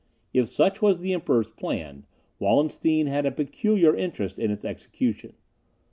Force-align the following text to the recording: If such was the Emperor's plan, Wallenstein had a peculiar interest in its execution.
If 0.33 0.47
such 0.47 0.81
was 0.81 0.97
the 0.97 1.13
Emperor's 1.13 1.51
plan, 1.51 2.07
Wallenstein 2.39 3.05
had 3.05 3.27
a 3.27 3.31
peculiar 3.31 3.95
interest 3.95 4.39
in 4.39 4.49
its 4.49 4.65
execution. 4.65 5.33